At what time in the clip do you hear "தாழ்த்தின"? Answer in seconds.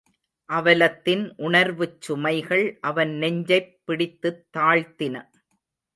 4.57-5.15